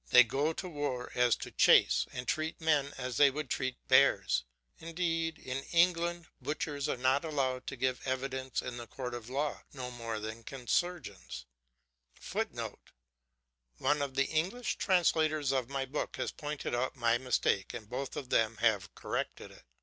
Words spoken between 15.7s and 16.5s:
book has